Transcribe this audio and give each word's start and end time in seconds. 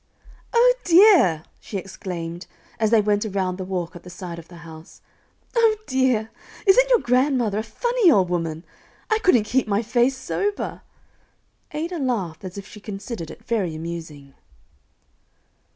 "O 0.51 0.73
dear!" 0.83 1.43
she 1.59 1.77
exclaimed, 1.77 2.47
as 2.79 2.89
they 2.89 3.01
went 3.01 3.23
around 3.23 3.59
the 3.59 3.63
walk 3.63 3.95
at 3.95 4.01
the 4.01 4.09
side 4.09 4.39
of 4.39 4.47
the 4.47 4.55
house; 4.65 4.99
"O 5.55 5.75
dear! 5.85 6.31
Isn't 6.65 6.89
your 6.89 6.97
grandmother 6.97 7.59
a 7.59 7.63
funny 7.63 8.09
old 8.09 8.27
woman! 8.27 8.65
I 9.11 9.19
couldn't 9.19 9.43
keep 9.43 9.67
my 9.67 9.83
face 9.83 10.17
sober." 10.17 10.81
Ada 11.71 11.99
laughed 11.99 12.43
as 12.43 12.57
if 12.57 12.65
she 12.67 12.79
considered 12.79 13.29
it 13.29 13.45
very 13.45 13.75
amusing. 13.75 14.33